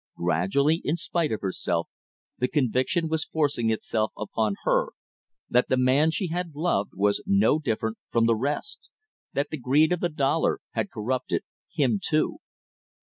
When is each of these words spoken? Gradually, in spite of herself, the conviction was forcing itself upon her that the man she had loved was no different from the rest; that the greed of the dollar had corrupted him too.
Gradually, 0.17 0.81
in 0.83 0.95
spite 0.95 1.31
of 1.31 1.41
herself, 1.41 1.87
the 2.39 2.47
conviction 2.47 3.07
was 3.07 3.23
forcing 3.23 3.69
itself 3.69 4.11
upon 4.17 4.55
her 4.63 4.93
that 5.47 5.69
the 5.69 5.77
man 5.77 6.09
she 6.09 6.29
had 6.29 6.55
loved 6.55 6.93
was 6.95 7.21
no 7.27 7.59
different 7.59 7.99
from 8.09 8.25
the 8.25 8.35
rest; 8.35 8.89
that 9.33 9.49
the 9.51 9.59
greed 9.59 9.91
of 9.93 9.99
the 9.99 10.09
dollar 10.09 10.57
had 10.71 10.89
corrupted 10.89 11.43
him 11.71 11.99
too. 12.03 12.39